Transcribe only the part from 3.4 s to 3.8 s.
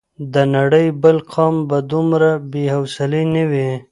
وي.